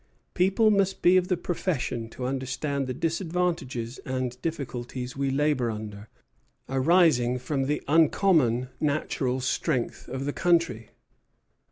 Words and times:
People 0.33 0.71
must 0.71 1.03
be 1.03 1.15
of 1.15 1.27
the 1.27 1.37
profession 1.37 2.09
to 2.09 2.25
understand 2.25 2.87
the 2.87 2.93
disadvantages 2.95 3.99
and 4.03 4.41
difficulties 4.41 5.15
we 5.15 5.29
labor 5.29 5.69
under, 5.69 6.07
arising 6.67 7.37
from 7.37 7.65
the 7.65 7.83
uncommon 7.87 8.69
natural 8.79 9.39
strength 9.41 10.07
of 10.07 10.25
the 10.25 10.33
country." 10.33 10.89